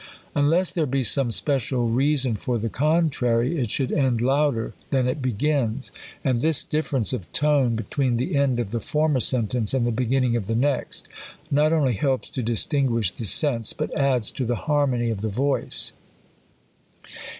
Unless 0.33 0.71
there 0.71 0.87
be 0.87 1.03
some 1.03 1.29
special 1.29 1.87
reason 1.87 2.33
for 2.33 2.57
the 2.57 2.71
contrarj', 2.71 3.55
it 3.55 3.69
should 3.69 3.91
end 3.91 4.19
louder 4.19 4.73
than 4.89 5.07
it 5.07 5.21
begins. 5.21 5.91
And 6.23 6.41
this 6.41 6.63
diifercnce 6.63 7.13
of 7.13 7.31
tone 7.33 7.75
between 7.75 8.17
the 8.17 8.35
end 8.35 8.59
of 8.59 8.71
the 8.71 8.79
former 8.79 9.19
sentence 9.19 9.75
and 9.75 9.85
the 9.85 9.91
beginning 9.91 10.35
of 10.35 10.47
the 10.47 10.55
next, 10.55 11.07
not 11.51 11.71
only 11.71 11.93
hclp^ 11.97 12.21
to 12.31 12.41
distinguish 12.41 13.11
the 13.11 13.25
sense, 13.25 13.73
but 13.73 13.95
adds 13.95 14.31
to 14.31 14.45
the 14.47 14.55
harmony 14.65 15.11
of 15.11 15.19
tlie 15.19 15.29
voice. 15.31 15.91